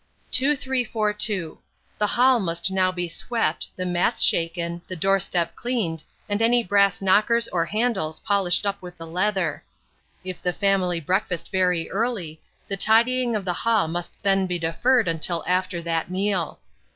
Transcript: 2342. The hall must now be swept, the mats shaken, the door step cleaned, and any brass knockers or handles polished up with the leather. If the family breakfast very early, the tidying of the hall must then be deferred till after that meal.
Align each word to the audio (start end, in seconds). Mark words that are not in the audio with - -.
2342. 0.31 1.59
The 1.99 2.07
hall 2.07 2.39
must 2.39 2.71
now 2.71 2.91
be 2.91 3.07
swept, 3.07 3.67
the 3.75 3.85
mats 3.85 4.23
shaken, 4.23 4.81
the 4.87 4.95
door 4.95 5.19
step 5.19 5.53
cleaned, 5.55 6.03
and 6.27 6.41
any 6.41 6.63
brass 6.63 7.03
knockers 7.03 7.47
or 7.49 7.65
handles 7.67 8.19
polished 8.21 8.65
up 8.65 8.81
with 8.81 8.97
the 8.97 9.05
leather. 9.05 9.63
If 10.23 10.41
the 10.41 10.53
family 10.53 10.99
breakfast 10.99 11.51
very 11.51 11.87
early, 11.91 12.41
the 12.67 12.77
tidying 12.77 13.35
of 13.35 13.45
the 13.45 13.53
hall 13.61 13.87
must 13.87 14.23
then 14.23 14.47
be 14.47 14.57
deferred 14.57 15.21
till 15.21 15.43
after 15.45 15.83
that 15.83 16.09
meal. 16.09 16.57